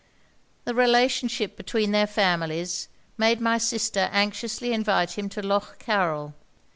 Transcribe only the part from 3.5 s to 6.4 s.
sister anxiously invite him to Lough Carryl.